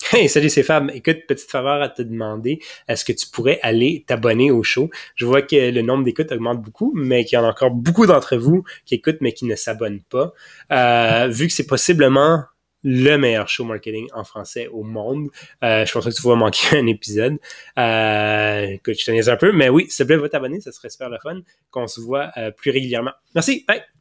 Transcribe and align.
Hey, 0.12 0.28
salut, 0.28 0.48
c'est 0.48 0.62
Fab. 0.62 0.90
Écoute, 0.94 1.26
petite 1.26 1.50
faveur 1.50 1.82
à 1.82 1.88
te 1.88 2.02
demander, 2.02 2.60
est-ce 2.86 3.04
que 3.04 3.12
tu 3.12 3.26
pourrais 3.26 3.58
aller 3.62 4.04
t'abonner 4.06 4.50
au 4.50 4.62
show? 4.62 4.90
Je 5.16 5.26
vois 5.26 5.42
que 5.42 5.70
le 5.70 5.82
nombre 5.82 6.04
d'écoutes 6.04 6.32
augmente 6.32 6.62
beaucoup, 6.62 6.92
mais 6.94 7.24
qu'il 7.24 7.36
y 7.36 7.40
en 7.40 7.44
a 7.44 7.48
encore 7.50 7.70
beaucoup 7.70 8.06
d'entre 8.06 8.36
vous 8.36 8.64
qui 8.86 8.94
écoutent 8.94 9.20
mais 9.20 9.32
qui 9.32 9.44
ne 9.44 9.54
s'abonnent 9.54 10.02
pas. 10.08 10.32
Euh, 10.72 11.28
vu 11.28 11.46
que 11.46 11.52
c'est 11.52 11.66
possiblement 11.66 12.44
le 12.84 13.16
meilleur 13.16 13.48
show 13.48 13.64
marketing 13.64 14.08
en 14.14 14.24
français 14.24 14.68
au 14.68 14.84
monde. 14.84 15.28
Euh, 15.64 15.84
je 15.84 15.92
pense 15.92 16.04
que 16.04 16.10
tu 16.10 16.22
vas 16.22 16.36
manquer 16.36 16.76
un 16.78 16.86
épisode. 16.86 17.36
Euh, 17.78 18.66
écoute, 18.68 18.94
je 18.98 19.04
te 19.04 19.30
un 19.30 19.36
peu, 19.36 19.52
mais 19.52 19.68
oui, 19.68 19.86
s'il 19.90 20.06
te 20.06 20.12
plaît, 20.12 20.16
va 20.16 20.28
t'abonner, 20.28 20.60
ça 20.60 20.72
serait 20.72 20.90
super 20.90 21.10
le 21.10 21.18
fun 21.22 21.40
qu'on 21.70 21.86
se 21.86 22.00
voit 22.00 22.30
euh, 22.36 22.50
plus 22.50 22.70
régulièrement. 22.70 23.12
Merci, 23.34 23.64
bye! 23.66 23.97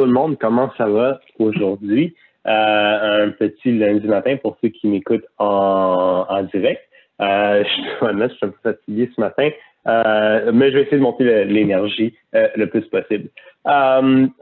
Tout 0.00 0.06
le 0.06 0.12
monde, 0.12 0.38
comment 0.40 0.70
ça 0.78 0.86
va 0.88 1.20
aujourd'hui? 1.38 2.14
Euh, 2.46 3.26
un 3.26 3.30
petit 3.32 3.70
lundi 3.70 4.06
matin 4.06 4.38
pour 4.40 4.56
ceux 4.62 4.70
qui 4.70 4.88
m'écoutent 4.88 5.26
en, 5.36 6.24
en 6.26 6.42
direct. 6.44 6.80
Euh, 7.20 7.62
je, 7.62 7.68
suis, 7.68 7.82
un 8.00 8.48
peu 8.48 8.56
fatigué 8.62 9.10
ce 9.14 9.20
matin, 9.20 9.50
euh, 9.86 10.52
mais 10.54 10.70
je 10.70 10.76
vais 10.76 10.82
essayer 10.84 10.96
de 10.96 11.02
monter 11.02 11.44
l'énergie 11.44 12.14
le 12.32 12.64
plus 12.64 12.80
possible. 12.86 13.28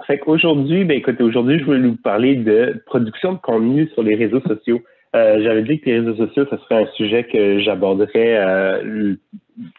Fait 0.07 0.19
qu'aujourd'hui, 0.21 0.85
ben 0.85 0.97
écoutez, 0.97 1.25
aujourd'hui, 1.25 1.59
je 1.59 1.65
voulais 1.65 1.89
vous 1.89 1.97
parler 1.97 2.37
de 2.37 2.81
production 2.87 3.33
de 3.33 3.39
contenu 3.39 3.89
sur 3.95 4.05
les 4.05 4.15
réseaux 4.15 4.43
sociaux. 4.43 4.81
J'avais 5.13 5.63
dit 5.63 5.81
que 5.81 5.87
les 5.87 5.99
réseaux 5.99 6.25
sociaux, 6.25 6.47
ce 6.49 6.57
serait 6.59 6.85
un 6.85 6.93
sujet 6.93 7.25
que 7.25 7.59
j'aborderais 7.59 8.37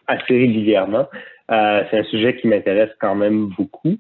assez 0.08 0.34
régulièrement. 0.38 1.08
C'est 1.48 2.00
un 2.00 2.04
sujet 2.10 2.36
qui 2.36 2.50
m'intéresse 2.50 2.92
quand 3.00 3.16
même 3.16 3.48
beaucoup. 3.58 3.98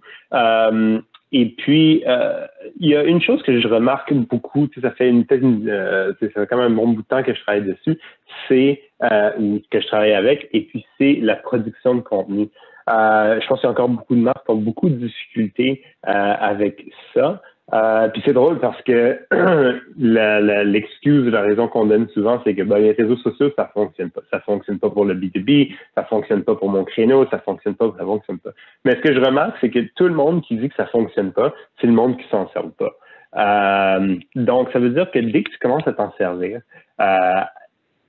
Et 1.31 1.49
puis, 1.49 2.03
euh, 2.07 2.47
il 2.79 2.89
y 2.89 2.95
a 2.95 3.03
une 3.03 3.21
chose 3.21 3.41
que 3.43 3.59
je 3.59 3.67
remarque 3.67 4.13
beaucoup, 4.13 4.67
ça 4.81 4.91
fait 4.91 5.09
une, 5.09 5.25
euh, 5.67 6.13
ça 6.19 6.29
fait 6.29 6.47
quand 6.47 6.57
même 6.57 6.71
un 6.71 6.75
bon 6.75 6.87
bout 6.89 7.03
de 7.03 7.07
temps 7.07 7.21
que 7.21 7.35
je 7.35 7.41
travaille 7.41 7.65
dessus, 7.65 7.99
c'est 8.47 8.81
euh, 9.03 9.59
que 9.69 9.79
je 9.79 9.87
travaille 9.87 10.13
avec, 10.13 10.49
et 10.53 10.61
puis 10.61 10.85
c'est 10.97 11.19
la 11.21 11.35
production 11.35 11.95
de 11.95 12.01
contenu. 12.01 12.49
Euh, 12.89 13.39
je 13.39 13.47
pense 13.47 13.59
qu'il 13.59 13.67
y 13.67 13.69
a 13.69 13.71
encore 13.71 13.89
beaucoup 13.89 14.15
de 14.15 14.21
marques 14.21 14.43
qui 14.43 14.51
ont 14.51 14.55
beaucoup 14.55 14.89
de 14.89 14.95
difficultés 14.95 15.83
euh, 16.07 16.11
avec 16.11 16.85
ça. 17.13 17.41
Euh, 17.73 18.07
puis 18.09 18.21
c'est 18.25 18.33
drôle 18.33 18.59
parce 18.59 18.81
que 18.81 19.19
l'excuse, 19.97 21.25
la, 21.25 21.41
la, 21.41 21.47
raison 21.47 21.67
qu'on 21.67 21.85
donne 21.85 22.07
souvent, 22.09 22.41
c'est 22.43 22.55
que 22.55 22.63
ben, 22.63 22.79
les 22.79 22.93
réseaux 22.93 23.17
sociaux, 23.17 23.51
ça 23.55 23.69
fonctionne 23.73 24.09
pas. 24.09 24.21
Ça 24.31 24.39
fonctionne 24.39 24.79
pas 24.79 24.89
pour 24.89 25.05
le 25.05 25.13
B2B, 25.13 25.75
ça 25.95 26.03
fonctionne 26.05 26.43
pas 26.43 26.55
pour 26.55 26.69
mon 26.69 26.83
créneau, 26.83 27.27
ça 27.29 27.39
fonctionne 27.39 27.75
pas, 27.75 27.93
ça 27.97 28.03
fonctionne 28.05 28.39
pas. 28.39 28.51
Mais 28.85 28.95
ce 28.95 29.01
que 29.01 29.13
je 29.13 29.19
remarque, 29.19 29.57
c'est 29.61 29.69
que 29.69 29.79
tout 29.95 30.07
le 30.07 30.15
monde 30.15 30.41
qui 30.41 30.57
dit 30.57 30.69
que 30.69 30.75
ça 30.75 30.87
fonctionne 30.87 31.31
pas, 31.31 31.53
c'est 31.79 31.87
le 31.87 31.93
monde 31.93 32.17
qui 32.17 32.27
s'en 32.29 32.49
sert 32.49 32.71
pas. 32.77 32.91
Euh, 33.35 34.15
donc, 34.35 34.69
ça 34.71 34.79
veut 34.79 34.89
dire 34.89 35.09
que 35.11 35.19
dès 35.19 35.43
que 35.43 35.51
tu 35.51 35.57
commences 35.59 35.87
à 35.87 35.93
t'en 35.93 36.11
servir 36.17 36.61
euh, 36.99 37.41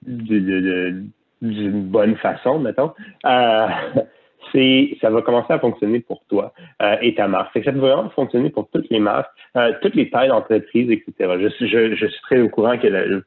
d'une 0.07 1.11
bonne 1.43 2.17
façon, 2.17 2.59
mettons, 2.59 2.93
euh, 3.27 3.67
c'est 4.53 4.97
ça 5.01 5.11
va 5.11 5.23
commencer 5.23 5.53
à 5.53 5.59
fonctionner 5.59 6.01
pour 6.01 6.23
toi 6.29 6.53
euh, 6.83 6.97
et 7.03 7.15
ta 7.15 7.29
marque. 7.29 7.53
ça 7.63 7.73
peut 7.73 7.79
vraiment 7.79 8.11
fonctionner 8.11 8.51
pour 8.51 8.69
toutes 8.71 8.89
les 8.91 9.01
marques, 9.01 9.31
euh, 9.57 9.73
toutes 9.83 9.95
les 9.95 10.11
tailles 10.11 10.29
d'entreprise, 10.29 10.91
etc. 10.91 11.35
Je, 11.41 12.07
suis 12.07 12.21
très 12.23 12.41
au 12.41 12.49
courant 12.49 12.79
que 12.79 13.23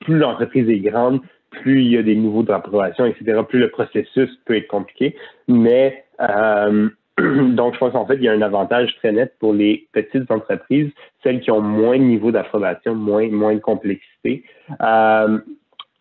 plus 0.00 0.18
l'entreprise 0.18 0.68
est 0.68 0.80
grande, 0.80 1.20
plus 1.50 1.82
il 1.82 1.88
y 1.88 1.98
a 1.98 2.02
des 2.02 2.16
nouveaux 2.16 2.42
d'approbation, 2.42 3.04
etc., 3.06 3.40
plus 3.48 3.60
le 3.60 3.70
processus 3.70 4.30
peut 4.44 4.56
être 4.56 4.68
compliqué. 4.68 5.16
Mais 5.48 6.04
euh, 6.20 6.88
donc, 7.18 7.74
je 7.74 7.78
pense 7.78 7.92
qu'en 7.92 8.06
fait, 8.06 8.16
il 8.16 8.22
y 8.22 8.28
a 8.28 8.32
un 8.32 8.42
avantage 8.42 8.94
très 8.96 9.12
net 9.12 9.34
pour 9.38 9.52
les 9.52 9.86
petites 9.92 10.30
entreprises, 10.30 10.90
celles 11.22 11.40
qui 11.40 11.50
ont 11.50 11.60
moins 11.60 11.98
de 11.98 12.04
niveau 12.04 12.30
d'approbation, 12.32 12.94
moins, 12.94 13.28
moins 13.28 13.54
de 13.54 13.60
complexité. 13.60 14.44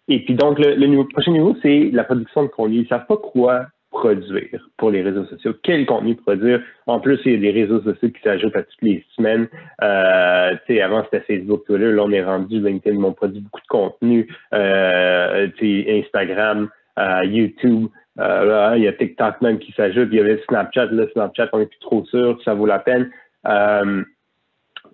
Et 0.07 0.19
puis 0.25 0.34
donc, 0.36 0.59
le, 0.59 1.03
prochain 1.06 1.31
niveau, 1.31 1.56
c'est 1.62 1.90
la 1.94 2.03
production 2.03 2.44
de 2.44 2.47
contenu. 2.47 2.75
Ils 2.75 2.81
ne 2.81 2.88
savent 2.88 3.06
pas 3.06 3.18
quoi 3.18 3.68
produire 3.91 4.69
pour 4.78 4.90
les 4.90 5.02
réseaux 5.02 5.25
sociaux, 5.25 5.53
quel 5.62 5.85
contenu 5.85 6.16
produire? 6.16 6.62
En 6.88 7.00
plus, 7.00 7.19
il 7.25 7.34
y 7.34 7.35
a 7.35 7.52
des 7.52 7.62
réseaux 7.62 7.81
sociaux 7.81 8.09
qui 8.09 8.22
s'ajoutent 8.24 8.56
à 8.56 8.63
toutes 8.63 8.81
les 8.81 9.06
semaines. 9.16 9.47
Euh, 9.84 10.56
avant, 10.81 11.03
c'était 11.03 11.19
Facebook, 11.22 11.66
Twitter. 11.66 11.91
Là, 11.91 12.03
on 12.03 12.12
est 12.12 12.24
rendu 12.24 12.59
LinkedIn, 12.59 13.03
on 13.03 13.12
produit 13.12 13.41
beaucoup 13.41 13.62
de 13.62 13.68
contenu. 13.68 14.28
Euh, 14.53 15.47
Instagram, 15.62 16.69
euh, 16.97 17.25
YouTube. 17.25 17.90
Euh, 18.19 18.46
là, 18.46 18.78
il 18.78 18.84
y 18.84 18.88
a 18.88 18.94
TikTok 18.94 19.41
même 19.41 19.59
qui 19.59 19.72
s'ajoute. 19.74 20.09
Il 20.12 20.18
y 20.18 20.22
avait 20.22 20.41
Snapchat. 20.47 20.85
Là, 20.85 21.06
Snapchat, 21.13 21.50
on 21.53 21.59
n'est 21.59 21.66
plus 21.66 21.80
trop 21.80 22.03
sûr 22.06 22.40
ça 22.44 22.53
vaut 22.53 22.66
la 22.66 22.80
peine. 22.80 23.12
Euh, 23.47 24.03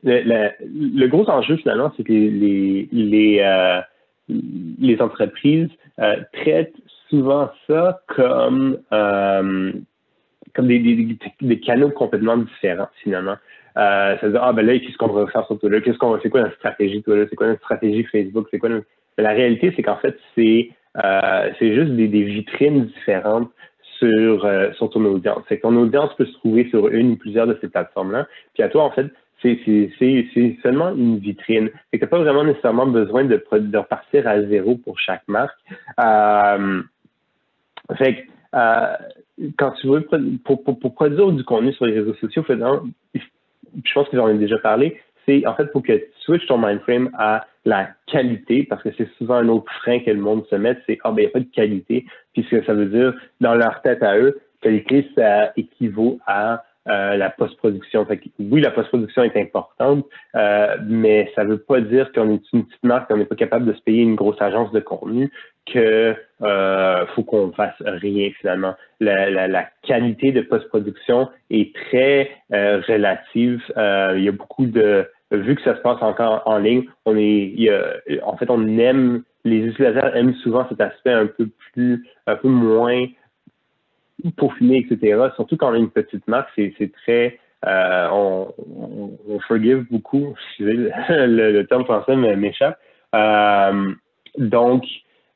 le, 0.03 0.49
le, 0.61 1.07
gros 1.07 1.29
enjeu, 1.29 1.57
finalement, 1.57 1.91
c'est 1.97 2.03
que 2.03 2.13
les, 2.13 2.87
les, 2.91 3.39
euh, 3.41 3.81
les 4.27 5.01
entreprises 5.01 5.69
traitent 6.33 6.75
souvent 7.09 7.49
ça 7.67 8.01
comme, 8.07 8.79
euh, 8.91 9.71
comme 10.53 10.67
des, 10.67 11.59
canaux 11.65 11.91
complètement 11.91 12.37
différents, 12.37 12.89
finalement. 13.03 13.35
Ça 13.75 14.17
veut 14.23 14.31
dire, 14.31 14.43
ah 14.43 14.53
ben 14.53 14.65
là, 14.65 14.79
qu'est-ce 14.79 14.97
qu'on 14.97 15.07
va 15.07 15.27
faire 15.27 15.45
sur 15.45 15.59
Twitter? 15.59 15.81
Qu'est-ce 15.81 15.97
c'est 16.23 16.29
quoi 16.29 16.41
notre 16.41 16.55
stratégie 16.55 17.03
Twitter? 17.03 17.27
C'est 17.29 17.35
quoi 17.35 17.47
notre 17.47 17.61
stratégie 17.61 18.03
Facebook? 18.05 18.47
C'est 18.49 18.57
quoi 18.57 18.69
La 19.17 19.29
réalité, 19.29 19.71
c'est 19.75 19.83
qu'en 19.83 19.97
fait, 19.97 20.17
c'est 20.35 20.71
euh, 21.03 21.51
juste 21.59 21.91
des, 21.91 22.07
vitrines 22.23 22.85
différentes 22.85 23.51
sur, 23.99 24.45
euh, 24.45 24.71
sur 24.73 24.89
ton 24.89 25.05
audience. 25.05 25.43
C'est 25.47 25.57
que 25.57 25.61
ton 25.61 25.75
audience 25.75 26.13
peut 26.15 26.25
se 26.25 26.33
trouver 26.33 26.67
sur 26.69 26.87
une 26.87 27.11
ou 27.11 27.15
plusieurs 27.17 27.47
de 27.47 27.57
ces 27.61 27.69
plateformes-là. 27.69 28.27
Puis 28.53 28.63
à 28.63 28.69
toi, 28.69 28.83
en 28.83 28.91
fait, 28.91 29.07
c'est 29.41 29.59
seulement 30.63 30.89
une 30.95 31.19
vitrine. 31.19 31.69
Tu 31.93 31.99
n'as 31.99 32.07
pas 32.07 32.17
vraiment 32.17 32.43
nécessairement 32.43 32.87
besoin 32.87 33.25
de, 33.25 33.43
de 33.51 33.77
repartir 33.77 34.27
à 34.27 34.41
zéro 34.43 34.75
pour 34.77 34.99
chaque 34.99 35.27
marque. 35.27 35.57
Fait 37.95 38.15
que, 38.15 38.21
euh, 38.55 38.95
quand 39.57 39.71
tu 39.71 39.87
veux, 39.87 40.01
pour, 40.43 40.63
pour, 40.63 40.79
pour, 40.79 40.95
produire 40.95 41.31
du 41.31 41.43
contenu 41.43 41.73
sur 41.73 41.85
les 41.85 41.93
réseaux 41.99 42.15
sociaux, 42.15 42.43
je 42.49 43.93
pense 43.93 44.09
que 44.09 44.17
j'en 44.17 44.27
ai 44.29 44.37
déjà 44.37 44.57
parlé, 44.57 44.99
c'est 45.25 45.45
en 45.45 45.55
fait 45.55 45.71
pour 45.71 45.83
que 45.83 45.93
tu 45.93 46.05
switches 46.19 46.47
ton 46.47 46.57
mindframe 46.57 47.09
à 47.17 47.45
la 47.65 47.89
qualité, 48.07 48.63
parce 48.63 48.81
que 48.81 48.89
c'est 48.97 49.09
souvent 49.17 49.35
un 49.35 49.49
autre 49.49 49.71
frein 49.81 49.99
que 49.99 50.09
le 50.09 50.21
monde 50.21 50.45
se 50.49 50.55
met, 50.55 50.77
c'est 50.87 50.97
ah 51.03 51.11
ben 51.11 51.17
il 51.17 51.25
n'y 51.25 51.27
a 51.27 51.31
pas 51.31 51.39
de 51.39 51.45
qualité, 51.45 52.05
puis 52.33 52.45
ce 52.49 52.55
que 52.55 52.65
ça 52.65 52.73
veut 52.73 52.85
dire 52.85 53.13
dans 53.41 53.55
leur 53.55 53.81
tête 53.81 54.01
à 54.01 54.17
eux, 54.17 54.39
qualité 54.61 55.07
ça 55.15 55.51
équivaut 55.55 56.19
à 56.25 56.63
euh, 56.89 57.17
la 57.17 57.29
post-production. 57.29 58.05
oui, 58.39 58.61
la 58.61 58.71
post-production 58.71 59.23
est 59.23 59.37
importante, 59.37 60.05
euh, 60.35 60.77
mais 60.85 61.31
ça 61.35 61.43
ne 61.43 61.49
veut 61.49 61.57
pas 61.57 61.81
dire 61.81 62.11
qu'on 62.11 62.31
est 62.31 62.41
une 62.53 62.65
petite 62.65 62.83
marque, 62.83 63.09
qu'on 63.09 63.17
n'est 63.17 63.25
pas 63.25 63.35
capable 63.35 63.65
de 63.65 63.73
se 63.73 63.81
payer 63.81 64.03
une 64.03 64.15
grosse 64.15 64.41
agence 64.41 64.71
de 64.71 64.79
contenu, 64.79 65.31
que 65.65 66.15
euh, 66.41 67.05
faut 67.07 67.23
qu'on 67.23 67.51
fasse 67.51 67.75
rien 67.81 68.29
finalement. 68.39 68.75
La, 68.99 69.29
la, 69.29 69.47
la 69.47 69.67
qualité 69.83 70.31
de 70.31 70.41
post-production 70.41 71.29
est 71.49 71.75
très 71.75 72.29
euh, 72.53 72.81
relative. 72.87 73.61
il 74.15 74.23
y 74.23 74.29
a 74.29 74.31
beaucoup 74.31 74.65
de 74.65 75.07
vu 75.31 75.55
que 75.55 75.61
ça 75.63 75.75
se 75.75 75.81
passe 75.81 76.01
encore 76.01 76.43
en 76.45 76.57
ligne, 76.57 76.85
on 77.05 77.17
est, 77.17 77.51
y 77.55 77.69
a, 77.69 77.95
en 78.23 78.37
fait, 78.37 78.49
on 78.49 78.77
aime, 78.77 79.23
les 79.43 79.57
utilisateurs 79.57 80.15
aiment 80.15 80.35
souvent 80.35 80.65
cet 80.69 80.79
aspect 80.79 81.11
un 81.11 81.25
peu 81.27 81.49
plus, 81.73 82.05
un 82.27 82.35
peu 82.35 82.47
moins 82.47 83.07
peaufiner, 84.35 84.85
etc. 84.89 85.29
Surtout 85.35 85.57
quand 85.57 85.69
on 85.69 85.73
a 85.73 85.77
une 85.77 85.89
petite 85.89 86.27
marque, 86.27 86.49
c'est 86.55 86.91
très 87.03 87.39
euh, 87.65 88.07
on, 88.11 88.53
on, 89.27 89.39
forgive 89.47 89.85
beaucoup, 89.89 90.35
le, 90.59 91.51
le 91.51 91.67
terme 91.67 91.85
français 91.85 92.15
m'échappe. 92.15 92.79
Euh, 93.15 93.93
donc, 94.37 94.83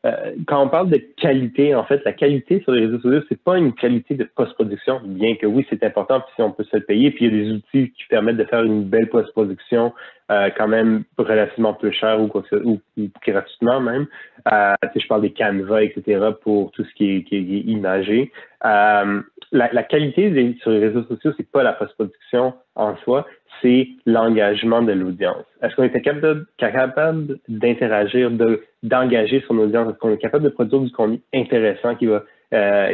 euh, 0.03 0.33
quand 0.47 0.63
on 0.63 0.67
parle 0.67 0.89
de 0.89 0.97
qualité, 0.97 1.75
en 1.75 1.83
fait, 1.83 2.01
la 2.05 2.13
qualité 2.13 2.61
sur 2.61 2.71
les 2.71 2.87
réseaux 2.87 2.99
sociaux, 2.99 3.21
c'est 3.29 3.41
pas 3.41 3.57
une 3.57 3.73
qualité 3.73 4.15
de 4.15 4.23
post-production, 4.23 4.99
bien 5.05 5.35
que 5.35 5.45
oui, 5.45 5.65
c'est 5.69 5.83
important, 5.83 6.21
puis 6.21 6.31
si 6.35 6.41
on 6.41 6.51
peut 6.51 6.63
se 6.63 6.75
le 6.75 6.83
payer, 6.83 7.11
puis 7.11 7.25
il 7.25 7.33
y 7.33 7.39
a 7.39 7.43
des 7.43 7.51
outils 7.51 7.91
qui 7.91 8.05
permettent 8.09 8.37
de 8.37 8.45
faire 8.45 8.63
une 8.63 8.83
belle 8.83 9.09
post-production 9.09 9.93
euh, 10.31 10.49
quand 10.57 10.67
même 10.67 11.03
relativement 11.19 11.73
peu 11.75 11.91
cher 11.91 12.19
ou, 12.19 12.31
gratuitement 13.27 13.79
même. 13.79 14.07
Euh, 14.51 14.73
je 14.95 15.07
parle 15.07 15.21
des 15.21 15.33
Canva, 15.33 15.83
etc., 15.83 16.29
pour 16.41 16.71
tout 16.71 16.83
ce 16.83 16.93
qui 16.95 17.17
est, 17.17 17.31
imagé. 17.31 18.31
Euh, 18.65 19.21
la, 19.51 19.69
la, 19.71 19.83
qualité 19.83 20.55
sur 20.61 20.71
les 20.71 20.79
réseaux 20.79 21.03
sociaux, 21.03 21.31
c'est 21.37 21.51
pas 21.51 21.61
la 21.61 21.73
post-production 21.73 22.53
en 22.75 22.95
soi, 22.97 23.27
c'est 23.61 23.89
l'engagement 24.05 24.81
de 24.81 24.93
l'audience. 24.93 25.45
Est-ce 25.61 25.75
qu'on 25.75 25.83
est 25.83 26.45
capable, 26.57 27.39
d'interagir, 27.47 28.31
de, 28.31 28.63
d'engager 28.83 29.43
son 29.47 29.57
audience? 29.57 29.89
Est-ce 29.89 29.97
qu'on 29.99 30.11
est 30.11 30.17
capable 30.17 30.43
de 30.43 30.49
produire 30.49 30.81
du 30.81 30.91
contenu 30.91 31.21
intéressant 31.33 31.95
qui 31.95 32.07
va 32.07 32.23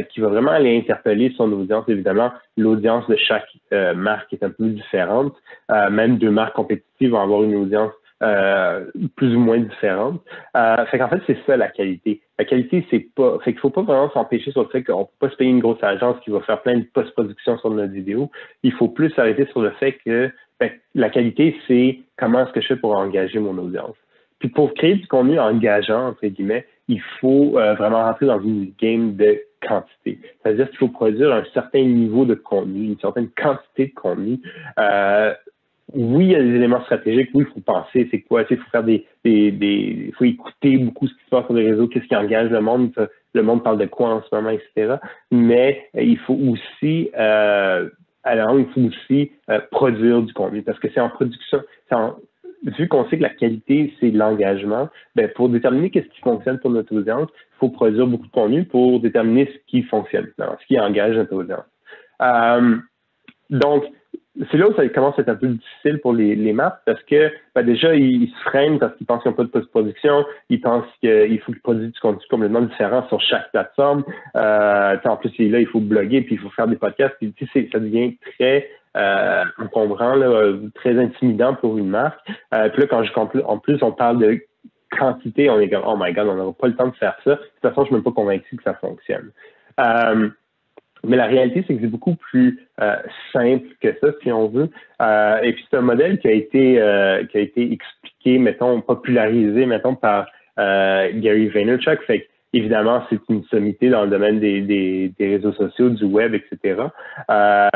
qui 0.09 0.19
va 0.19 0.27
vraiment 0.27 0.51
aller 0.51 0.77
interpeller 0.77 1.33
son 1.35 1.51
audience. 1.51 1.83
Évidemment, 1.87 2.31
l'audience 2.57 3.07
de 3.07 3.15
chaque 3.15 3.47
marque 3.95 4.31
est 4.31 4.43
un 4.43 4.51
peu 4.51 4.67
différente. 4.67 5.33
même 5.89 6.19
deux 6.19 6.29
marques 6.29 6.53
compétitives 6.53 7.09
vont 7.09 7.21
avoir 7.21 7.41
une 7.43 7.55
audience 7.55 7.91
euh, 8.23 8.85
plus 9.15 9.35
ou 9.35 9.39
moins 9.39 9.59
différentes. 9.59 10.21
Euh, 10.55 10.85
fait 10.87 10.97
qu'en 10.97 11.09
fait, 11.09 11.21
c'est 11.27 11.37
ça 11.45 11.57
la 11.57 11.67
qualité. 11.67 12.21
La 12.39 12.45
qualité, 12.45 12.85
c'est 12.89 13.07
pas. 13.15 13.37
Fait 13.43 13.51
qu'il 13.51 13.59
faut 13.59 13.69
pas 13.69 13.83
vraiment 13.83 14.09
s'empêcher 14.11 14.51
sur 14.51 14.63
le 14.63 14.69
fait 14.69 14.83
qu'on 14.83 15.05
peut 15.05 15.27
pas 15.27 15.29
se 15.29 15.35
payer 15.35 15.51
une 15.51 15.59
grosse 15.59 15.83
agence 15.83 16.17
qui 16.23 16.31
va 16.31 16.41
faire 16.41 16.61
plein 16.61 16.77
de 16.77 16.85
post-production 16.93 17.57
sur 17.59 17.69
notre 17.69 17.93
vidéo. 17.93 18.31
Il 18.63 18.73
faut 18.73 18.87
plus 18.87 19.11
s'arrêter 19.11 19.45
sur 19.47 19.61
le 19.61 19.71
fait 19.71 19.93
que 20.05 20.31
ben, 20.59 20.71
la 20.95 21.09
qualité, 21.09 21.55
c'est 21.67 21.99
comment 22.17 22.43
est-ce 22.43 22.53
que 22.53 22.61
je 22.61 22.67
fais 22.67 22.75
pour 22.75 22.95
engager 22.95 23.39
mon 23.39 23.57
audience. 23.57 23.95
Puis 24.39 24.49
pour 24.49 24.73
créer 24.73 24.95
du 24.95 25.07
contenu 25.07 25.39
engageant, 25.39 26.09
entre 26.09 26.27
guillemets, 26.27 26.65
il 26.87 27.01
faut 27.19 27.57
euh, 27.57 27.73
vraiment 27.75 28.03
rentrer 28.03 28.27
dans 28.27 28.41
une 28.41 28.71
game 28.79 29.15
de 29.15 29.41
quantité. 29.67 30.19
C'est-à-dire 30.41 30.69
qu'il 30.69 30.77
faut 30.77 30.89
produire 30.89 31.33
un 31.33 31.43
certain 31.53 31.83
niveau 31.83 32.25
de 32.25 32.35
contenu, 32.35 32.85
une 32.85 32.99
certaine 32.99 33.29
quantité 33.29 33.87
de 33.87 33.93
contenu. 33.93 34.39
Euh, 34.79 35.33
oui, 35.93 36.25
il 36.25 36.31
y 36.31 36.35
a 36.35 36.43
des 36.43 36.55
éléments 36.55 36.83
stratégiques. 36.83 37.29
Oui, 37.33 37.45
il 37.47 37.53
faut 37.53 37.61
penser, 37.61 38.07
c'est 38.11 38.21
quoi, 38.21 38.43
il 38.49 38.57
faut 38.57 38.69
faire 38.71 38.83
des, 38.83 39.05
des, 39.23 39.51
des, 39.51 40.11
faut 40.17 40.25
écouter 40.25 40.77
beaucoup 40.77 41.07
ce 41.07 41.13
qui 41.13 41.23
se 41.23 41.29
passe 41.29 41.45
sur 41.45 41.53
les 41.53 41.69
réseaux, 41.71 41.87
qu'est-ce 41.87 42.05
qui 42.05 42.15
engage 42.15 42.49
le 42.49 42.61
monde, 42.61 42.91
le 43.33 43.43
monde 43.43 43.63
parle 43.63 43.77
de 43.77 43.85
quoi 43.85 44.09
en 44.09 44.21
ce 44.21 44.35
moment, 44.35 44.49
etc. 44.49 44.95
Mais 45.31 45.87
euh, 45.95 46.01
il 46.01 46.17
faut 46.17 46.33
aussi, 46.35 47.09
euh, 47.17 47.89
alors 48.23 48.59
il 48.59 48.67
faut 48.67 48.81
aussi 48.81 49.31
euh, 49.49 49.59
produire 49.71 50.21
du 50.21 50.33
contenu 50.33 50.61
parce 50.61 50.79
que 50.79 50.89
c'est 50.93 50.99
en 50.99 51.09
production, 51.09 51.63
vu 52.63 52.87
qu'on 52.87 53.07
sait 53.09 53.17
que 53.17 53.23
la 53.23 53.29
qualité, 53.29 53.93
c'est 53.99 54.11
l'engagement, 54.11 54.89
ben, 55.15 55.29
pour 55.35 55.49
déterminer 55.49 55.89
qu'est-ce 55.89 56.09
qui 56.09 56.21
fonctionne 56.21 56.59
pour 56.59 56.71
notre 56.71 56.95
audience, 56.95 57.29
il 57.33 57.57
faut 57.59 57.69
produire 57.69 58.07
beaucoup 58.07 58.27
de 58.27 58.31
contenu 58.31 58.65
pour 58.65 58.99
déterminer 58.99 59.45
ce 59.45 59.57
qui 59.67 59.83
fonctionne, 59.83 60.27
ce 60.37 60.65
qui 60.67 60.79
engage 60.79 61.15
notre 61.15 61.33
audience. 61.33 61.65
Euh, 62.21 62.77
donc, 63.49 63.85
c'est 64.51 64.57
là 64.57 64.69
où 64.69 64.75
ça 64.75 64.87
commence 64.89 65.17
à 65.17 65.21
être 65.21 65.29
un 65.29 65.35
peu 65.35 65.47
difficile 65.47 65.99
pour 65.99 66.13
les, 66.13 66.35
les 66.35 66.53
marques 66.53 66.81
parce 66.85 67.01
que 67.03 67.31
ben 67.55 67.63
déjà, 67.63 67.95
ils, 67.95 68.27
se 68.27 68.49
freinent 68.49 68.79
parce 68.79 68.95
qu'ils 68.95 69.07
pensent 69.07 69.23
qu'ils 69.23 69.31
n'ont 69.31 69.37
pas 69.37 69.43
de 69.43 69.49
post-production, 69.49 70.25
ils 70.49 70.61
pensent 70.61 70.85
qu'il 71.01 71.39
faut 71.41 71.51
qu'ils 71.51 71.61
produisent 71.61 71.91
du 71.91 71.99
contenu 71.99 72.23
complètement 72.29 72.61
différent 72.61 73.07
sur 73.07 73.19
chaque 73.21 73.51
plateforme. 73.51 74.03
Euh, 74.35 74.97
en 75.03 75.17
plus, 75.17 75.31
là, 75.39 75.59
il 75.59 75.67
faut 75.67 75.79
bloguer, 75.79 76.21
puis 76.21 76.35
il 76.35 76.37
faut 76.39 76.49
faire 76.49 76.67
des 76.67 76.75
podcasts, 76.75 77.15
puis 77.19 77.33
ça 77.71 77.79
devient 77.79 78.17
très 78.37 78.69
euh, 78.95 79.43
encombrant, 79.59 80.15
là, 80.15 80.53
très 80.75 80.97
intimidant 80.97 81.55
pour 81.55 81.77
une 81.77 81.89
marque. 81.89 82.19
Euh, 82.53 82.69
puis 82.69 82.81
là, 82.81 82.87
quand 82.87 83.03
je 83.03 83.13
en 83.43 83.57
plus, 83.57 83.81
on 83.81 83.91
parle 83.91 84.19
de 84.19 84.39
quantité, 84.97 85.49
on 85.49 85.59
est 85.59 85.69
comme, 85.69 85.83
oh 85.85 85.95
my 85.99 86.13
god, 86.13 86.27
on 86.27 86.35
n'aura 86.35 86.53
pas 86.53 86.67
le 86.67 86.75
temps 86.75 86.87
de 86.87 86.95
faire 86.95 87.17
ça. 87.23 87.31
De 87.31 87.35
toute 87.35 87.61
façon, 87.61 87.75
je 87.75 87.81
ne 87.81 87.85
suis 87.85 87.95
même 87.95 88.03
pas 88.03 88.11
convaincu 88.11 88.55
que 88.55 88.63
ça 88.63 88.73
fonctionne. 88.75 89.31
Euh, 89.79 90.29
mais 91.07 91.17
la 91.17 91.25
réalité, 91.25 91.63
c'est 91.67 91.75
que 91.75 91.81
c'est 91.81 91.87
beaucoup 91.87 92.15
plus 92.15 92.59
euh, 92.81 92.95
simple 93.33 93.67
que 93.81 93.95
ça, 94.01 94.07
si 94.21 94.31
on 94.31 94.47
veut. 94.47 94.69
Euh, 95.01 95.41
et 95.41 95.53
puis 95.53 95.65
c'est 95.69 95.77
un 95.77 95.81
modèle 95.81 96.19
qui 96.19 96.27
a 96.27 96.31
été 96.31 96.81
euh, 96.81 97.23
qui 97.25 97.37
a 97.37 97.41
été 97.41 97.71
expliqué, 97.71 98.37
mettons, 98.37 98.81
popularisé, 98.81 99.65
mettons, 99.65 99.95
par 99.95 100.27
Gary 100.57 101.47
Vaynerchuk. 101.49 102.01
Fait 102.03 102.27
évidemment, 102.53 103.03
c'est 103.09 103.19
une 103.29 103.43
sommité 103.45 103.89
dans 103.89 104.03
le 104.03 104.09
domaine 104.09 104.39
des, 104.39 104.61
des, 104.61 105.11
des 105.19 105.27
réseaux 105.35 105.53
sociaux, 105.53 105.89
du 105.89 106.05
web, 106.05 106.33
etc. 106.33 106.81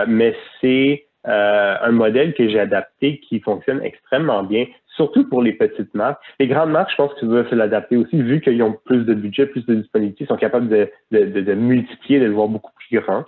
mais 0.07 0.35
c'est 0.59 1.05
un 1.25 1.91
modèle 1.91 2.33
que 2.33 2.49
j'ai 2.49 2.59
adapté 2.59 3.19
qui 3.19 3.39
fonctionne 3.39 3.81
extrêmement 3.83 4.41
bien 4.41 4.65
surtout 4.95 5.27
pour 5.27 5.41
les 5.41 5.53
petites 5.53 5.93
marques. 5.93 6.21
Les 6.39 6.47
grandes 6.47 6.71
marques, 6.71 6.91
je 6.91 6.95
pense 6.95 7.13
qu'ils 7.15 7.27
doivent 7.27 7.49
se 7.49 7.55
l'adapter 7.55 7.97
aussi, 7.97 8.21
vu 8.21 8.41
qu'ils 8.41 8.61
ont 8.63 8.77
plus 8.85 9.05
de 9.05 9.13
budget, 9.13 9.45
plus 9.45 9.65
de 9.65 9.75
disponibilité, 9.75 10.25
ils 10.25 10.27
sont 10.27 10.37
capables 10.37 10.67
de, 10.67 11.53
multiplier, 11.53 12.19
de 12.19 12.25
le 12.25 12.33
voir 12.33 12.47
beaucoup 12.47 12.71
plus 12.75 12.99
grand. 12.99 13.25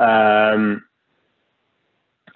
Euh, 0.00 0.76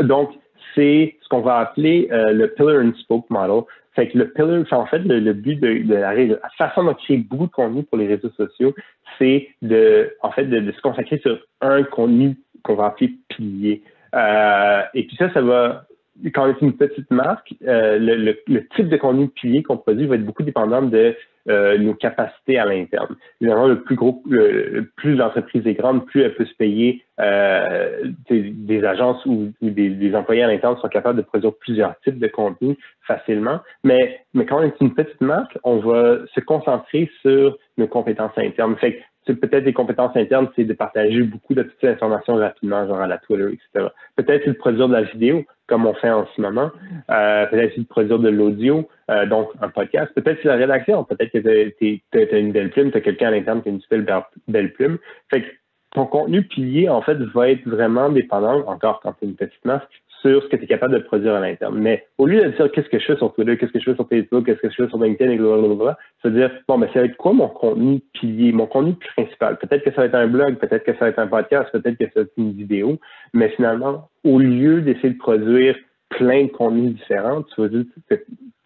donc, 0.00 0.30
c'est 0.74 1.16
ce 1.22 1.28
qu'on 1.28 1.40
va 1.40 1.58
appeler 1.58 2.08
euh, 2.12 2.32
le 2.32 2.48
pillar 2.48 2.82
and 2.82 2.92
spoke 2.98 3.28
model. 3.30 3.62
Que 3.96 4.16
le 4.16 4.30
pillar, 4.30 4.64
en 4.70 4.86
fait, 4.86 5.00
le, 5.00 5.32
but 5.32 5.58
de, 5.58 5.82
de, 5.82 5.94
la, 5.94 6.14
la, 6.14 6.36
façon 6.56 6.84
de 6.84 6.92
créer 6.92 7.16
beaucoup 7.16 7.46
de 7.46 7.50
contenu 7.50 7.82
pour 7.82 7.98
les 7.98 8.06
réseaux 8.06 8.30
sociaux, 8.30 8.72
c'est 9.18 9.48
de, 9.60 10.14
en 10.22 10.30
fait, 10.30 10.44
de, 10.44 10.70
se 10.70 10.80
consacrer 10.80 11.18
sur 11.18 11.36
un 11.60 11.82
contenu 11.82 12.36
qu'on 12.62 12.76
va 12.76 12.86
appeler 12.86 13.14
pilier. 13.28 13.82
Euh, 14.14 14.82
et 14.94 15.02
puis 15.02 15.16
ça, 15.16 15.32
ça 15.34 15.40
va 15.40 15.88
quand 16.34 16.46
on 16.46 16.50
est 16.50 16.60
une 16.60 16.76
petite 16.76 17.10
marque, 17.10 17.54
euh, 17.66 17.98
le, 17.98 18.36
le, 18.46 18.66
type 18.76 18.88
de 18.88 18.96
contenu 18.96 19.28
pilier 19.28 19.62
qu'on 19.62 19.76
produit 19.76 20.06
va 20.06 20.16
être 20.16 20.24
beaucoup 20.24 20.42
dépendant 20.42 20.82
de 20.82 21.14
euh, 21.48 21.78
nos 21.78 21.94
capacités 21.94 22.58
à 22.58 22.66
l'interne. 22.66 23.16
Évidemment, 23.40 23.68
le 23.68 23.80
plus 23.80 23.94
gros, 23.94 24.22
le, 24.28 24.90
plus 24.96 25.14
l'entreprise 25.14 25.66
est 25.66 25.74
grande, 25.74 26.04
plus 26.06 26.22
elle 26.22 26.34
peut 26.34 26.44
se 26.44 26.54
payer 26.54 27.02
euh, 27.20 28.12
des, 28.28 28.84
agences 28.84 29.24
ou, 29.24 29.52
des, 29.62 29.88
des, 29.90 30.14
employés 30.14 30.42
à 30.42 30.48
l'interne 30.48 30.76
sont 30.76 30.88
capables 30.88 31.16
de 31.16 31.22
produire 31.22 31.52
plusieurs 31.54 31.98
types 32.00 32.18
de 32.18 32.26
contenus 32.26 32.76
facilement. 33.06 33.60
Mais, 33.82 34.20
mais 34.34 34.44
quand 34.44 34.58
on 34.58 34.62
est 34.62 34.80
une 34.80 34.92
petite 34.92 35.20
marque, 35.20 35.56
on 35.64 35.78
va 35.78 36.18
se 36.34 36.40
concentrer 36.40 37.10
sur 37.22 37.56
nos 37.78 37.86
compétences 37.86 38.36
internes. 38.36 38.76
Fait 38.76 39.02
peut-être 39.32 39.64
des 39.64 39.72
compétences 39.72 40.16
internes, 40.16 40.48
c'est 40.56 40.64
de 40.64 40.72
partager 40.72 41.22
beaucoup 41.22 41.54
de 41.54 41.62
petites 41.62 41.84
informations 41.84 42.36
rapidement, 42.36 42.86
genre 42.86 43.00
à 43.00 43.06
la 43.06 43.18
Twitter, 43.18 43.46
etc. 43.52 43.88
Peut-être 44.16 44.42
c'est 44.44 44.52
de 44.52 44.56
produire 44.56 44.88
de 44.88 44.94
la 44.94 45.02
vidéo, 45.02 45.44
comme 45.66 45.86
on 45.86 45.94
fait 45.94 46.10
en 46.10 46.26
ce 46.34 46.40
moment. 46.40 46.70
Euh, 47.10 47.46
peut-être 47.46 47.72
c'est 47.74 47.82
de 47.82 47.86
produire 47.86 48.18
de 48.18 48.28
l'audio, 48.28 48.88
euh, 49.10 49.26
donc 49.26 49.50
un 49.60 49.68
podcast. 49.68 50.12
Peut-être 50.14 50.38
c'est 50.42 50.48
la 50.48 50.56
rédaction. 50.56 51.04
Peut-être 51.04 51.32
que 51.32 51.38
tu 51.38 52.34
as 52.34 52.38
une 52.38 52.52
belle 52.52 52.70
plume, 52.70 52.90
tu 52.90 52.98
as 52.98 53.00
quelqu'un 53.00 53.28
à 53.28 53.30
l'interne 53.32 53.62
qui 53.62 53.68
a 53.68 53.72
une 53.72 53.80
super 53.80 54.24
belle 54.46 54.72
plume. 54.72 54.98
Fait 55.30 55.42
que 55.42 55.48
ton 55.92 56.06
contenu 56.06 56.42
pilier, 56.42 56.88
en 56.88 57.02
fait, 57.02 57.16
va 57.34 57.50
être 57.50 57.66
vraiment 57.66 58.10
dépendant, 58.10 58.66
encore 58.66 59.00
quand 59.00 59.14
tu 59.14 59.24
es 59.24 59.28
une 59.28 59.36
petite 59.36 59.64
marque, 59.64 60.02
sur 60.20 60.42
ce 60.42 60.48
que 60.48 60.56
tu 60.56 60.64
es 60.64 60.66
capable 60.66 60.94
de 60.94 60.98
produire 60.98 61.34
à 61.34 61.40
l'interne. 61.40 61.78
Mais 61.78 62.06
au 62.18 62.26
lieu 62.26 62.42
de 62.42 62.48
dire 62.48 62.70
qu'est-ce 62.72 62.88
que 62.88 62.98
je 62.98 63.06
fais 63.06 63.16
sur 63.16 63.32
Twitter, 63.34 63.56
qu'est-ce 63.56 63.72
que 63.72 63.78
je 63.78 63.84
fais 63.84 63.94
sur 63.94 64.08
Facebook, 64.08 64.46
qu'est-ce 64.46 64.60
que 64.60 64.70
je 64.70 64.74
fais 64.74 64.88
sur 64.88 65.02
LinkedIn, 65.02 65.32
et 65.32 65.38
blablabla, 65.38 65.96
c'est 66.22 66.32
dire, 66.32 66.50
bon, 66.66 66.78
mais 66.78 66.88
ça 66.88 67.00
va 67.00 67.06
être 67.06 67.16
quoi 67.16 67.32
mon 67.32 67.48
contenu 67.48 68.00
pilier, 68.14 68.52
mon 68.52 68.66
contenu 68.66 68.94
principal? 69.16 69.58
Peut-être 69.58 69.84
que 69.84 69.90
ça 69.90 70.02
va 70.02 70.06
être 70.06 70.14
un 70.14 70.26
blog, 70.26 70.56
peut-être 70.56 70.84
que 70.84 70.92
ça 70.94 71.00
va 71.00 71.08
être 71.08 71.18
un 71.18 71.26
podcast, 71.26 71.70
peut-être 71.72 71.96
que 71.96 72.04
ça 72.06 72.12
va 72.16 72.20
être 72.22 72.32
une 72.36 72.52
vidéo, 72.52 72.98
mais 73.32 73.50
finalement, 73.50 74.08
au 74.24 74.38
lieu 74.38 74.80
d'essayer 74.80 75.10
de 75.10 75.18
produire 75.18 75.76
plein 76.10 76.44
de 76.44 76.50
contenus 76.50 76.94
différents, 76.94 77.42
tu 77.42 77.60
vas 77.60 77.70
juste 77.70 77.90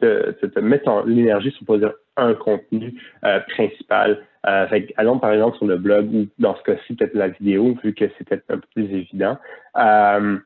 te, 0.00 0.46
te, 0.46 0.60
mettre 0.60 1.04
l'énergie 1.06 1.50
sur 1.52 1.64
produire 1.64 1.92
un 2.16 2.34
contenu 2.34 2.94
euh, 3.24 3.40
principal. 3.48 4.24
Euh, 4.46 4.66
fait, 4.68 4.92
allons 4.96 5.18
par 5.18 5.32
exemple 5.32 5.56
sur 5.56 5.66
le 5.66 5.76
blog 5.76 6.12
ou 6.12 6.26
dans 6.38 6.56
ce 6.56 6.62
cas-ci 6.62 6.94
peut-être 6.94 7.14
la 7.14 7.28
vidéo, 7.28 7.76
vu 7.82 7.94
que 7.94 8.04
c'est 8.18 8.28
peut-être 8.28 8.44
un 8.48 8.58
peu 8.58 8.66
plus 8.74 8.84
évident. 8.84 9.38
Euh, 9.76 10.38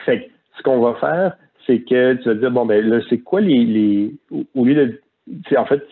fait 0.00 0.30
ce 0.56 0.62
qu'on 0.62 0.80
va 0.80 0.94
faire, 0.94 1.36
c'est 1.66 1.80
que 1.80 2.14
tu 2.14 2.28
vas 2.28 2.34
dire, 2.34 2.50
bon, 2.50 2.66
ben 2.66 2.84
là, 2.86 3.00
c'est 3.08 3.18
quoi 3.18 3.40
les, 3.40 3.64
les. 3.64 4.14
Au 4.54 4.64
lieu 4.64 4.74
de. 4.74 5.00
En 5.56 5.64
fait, 5.66 5.86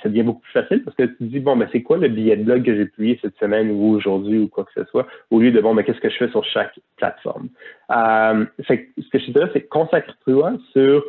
ça 0.00 0.08
devient 0.08 0.22
beaucoup 0.22 0.42
plus 0.42 0.52
facile 0.52 0.84
parce 0.84 0.96
que 0.96 1.02
tu 1.02 1.16
te 1.16 1.24
dis, 1.24 1.40
bon, 1.40 1.56
ben 1.56 1.68
c'est 1.72 1.82
quoi 1.82 1.96
le 1.96 2.06
billet 2.06 2.36
de 2.36 2.44
blog 2.44 2.62
que 2.62 2.74
j'ai 2.74 2.86
publié 2.86 3.18
cette 3.20 3.36
semaine 3.36 3.68
ou 3.72 3.96
aujourd'hui 3.96 4.38
ou 4.38 4.48
quoi 4.48 4.64
que 4.64 4.70
ce 4.76 4.84
soit, 4.90 5.08
au 5.32 5.40
lieu 5.40 5.50
de, 5.50 5.60
bon, 5.60 5.74
ben 5.74 5.82
qu'est-ce 5.82 6.00
que 6.00 6.08
je 6.08 6.16
fais 6.16 6.28
sur 6.28 6.44
chaque 6.44 6.78
plateforme? 6.96 7.48
Euh, 7.90 8.46
fait 8.62 8.88
ce 8.96 9.08
que 9.08 9.18
je 9.18 9.26
te 9.26 9.30
dirais, 9.32 9.50
c'est 9.52 9.66
consacre-toi 9.66 10.52
sur 10.72 11.04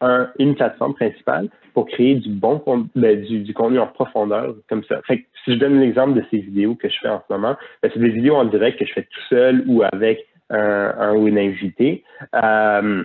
un, 0.00 0.30
une 0.38 0.54
plateforme 0.54 0.94
principale 0.94 1.50
pour 1.74 1.86
créer 1.86 2.14
du 2.14 2.30
bon 2.30 2.62
ben, 2.94 3.20
du, 3.20 3.40
du, 3.40 3.52
contenu 3.52 3.78
en 3.78 3.88
profondeur 3.88 4.54
comme 4.68 4.84
ça. 4.84 5.02
Fait 5.02 5.26
si 5.44 5.52
je 5.54 5.58
donne 5.58 5.80
l'exemple 5.80 6.14
de 6.14 6.24
ces 6.30 6.38
vidéos 6.38 6.76
que 6.76 6.88
je 6.88 6.98
fais 6.98 7.08
en 7.08 7.22
ce 7.28 7.32
moment, 7.32 7.56
ben, 7.82 7.90
c'est 7.92 8.00
des 8.00 8.08
vidéos 8.08 8.36
en 8.36 8.46
direct 8.46 8.78
que 8.78 8.86
je 8.86 8.92
fais 8.92 9.02
tout 9.02 9.20
seul 9.28 9.64
ou 9.66 9.82
avec 9.82 10.26
un, 10.50 11.14
ou 11.14 11.28
une 11.28 11.38
invitée. 11.38 12.04
Euh, 12.34 13.04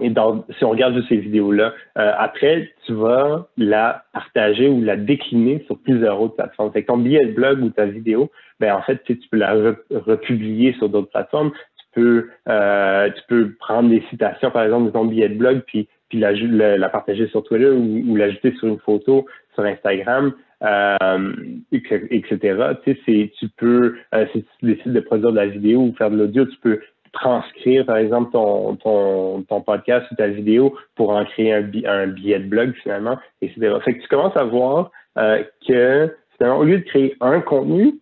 et 0.00 0.10
donc, 0.10 0.44
si 0.58 0.64
on 0.64 0.70
regarde 0.70 1.00
ces 1.08 1.16
vidéos-là, 1.16 1.72
euh, 1.98 2.12
après, 2.18 2.70
tu 2.86 2.94
vas 2.94 3.48
la 3.56 4.04
partager 4.12 4.68
ou 4.68 4.82
la 4.82 4.96
décliner 4.96 5.62
sur 5.66 5.78
plusieurs 5.78 6.20
autres 6.20 6.34
plateformes. 6.34 6.72
Fait 6.72 6.82
que 6.82 6.88
ton 6.88 6.98
billet 6.98 7.24
de 7.26 7.32
blog 7.32 7.62
ou 7.62 7.70
ta 7.70 7.86
vidéo, 7.86 8.30
ben 8.58 8.74
en 8.74 8.82
fait, 8.82 9.02
tu, 9.04 9.16
peux 9.30 9.36
la 9.36 9.54
republier 9.90 10.72
sur 10.74 10.88
d'autres 10.88 11.10
plateformes. 11.10 11.52
Tu 11.52 11.84
peux, 11.92 12.28
euh, 12.48 13.10
tu 13.10 13.22
peux 13.28 13.52
prendre 13.60 13.88
des 13.88 14.02
citations, 14.10 14.50
par 14.50 14.64
exemple, 14.64 14.86
de 14.86 14.90
ton 14.90 15.04
billet 15.04 15.28
de 15.28 15.38
blog, 15.38 15.62
puis, 15.66 15.88
puis 16.08 16.18
la, 16.18 16.32
la, 16.32 16.88
partager 16.88 17.28
sur 17.28 17.44
Twitter 17.44 17.70
ou, 17.70 18.02
ou 18.08 18.16
l'ajouter 18.16 18.52
sur 18.58 18.66
une 18.66 18.80
photo 18.80 19.26
sur 19.54 19.64
Instagram 19.64 20.32
euh, 20.64 21.32
etc. 21.72 22.74
Tu 22.84 22.98
sais, 23.06 23.32
tu 23.38 23.48
peux, 23.56 23.96
euh, 24.14 24.26
si 24.32 24.44
tu 24.58 24.66
décides 24.66 24.92
de 24.92 25.00
produire 25.00 25.30
de 25.32 25.36
la 25.36 25.46
vidéo 25.46 25.80
ou 25.80 25.94
faire 25.96 26.10
de 26.10 26.16
l'audio, 26.16 26.44
tu 26.46 26.56
peux 26.58 26.80
transcrire, 27.12 27.86
par 27.86 27.96
exemple, 27.96 28.32
ton, 28.32 28.76
podcast 29.60 30.06
ou 30.10 30.14
ta 30.16 30.28
vidéo 30.28 30.76
pour 30.96 31.10
en 31.10 31.24
créer 31.24 31.52
un, 31.52 31.70
un 31.86 32.06
billet 32.08 32.40
de 32.40 32.48
blog, 32.48 32.74
finalement, 32.82 33.18
etc. 33.40 33.76
Fait 33.84 33.94
que 33.94 34.02
tu 34.02 34.08
commences 34.08 34.36
à 34.36 34.44
voir 34.44 34.90
euh, 35.18 35.42
que, 35.66 36.14
finalement, 36.36 36.58
au 36.58 36.64
lieu 36.64 36.78
de 36.78 36.84
créer 36.84 37.16
un 37.20 37.40
contenu, 37.40 38.00